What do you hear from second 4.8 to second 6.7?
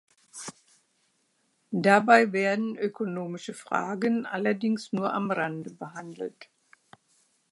nur am Rande behandelt.